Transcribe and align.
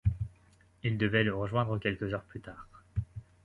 Il 0.81 0.97
devait 0.97 1.23
le 1.23 1.35
rejoindre 1.35 1.77
quelques 1.77 2.11
heures 2.11 2.23
plus 2.23 2.41
tard. 2.41 2.67